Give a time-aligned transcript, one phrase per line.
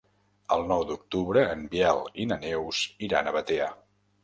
[0.53, 3.71] El nou d'octubre en Biel i na Neus iran a Batea.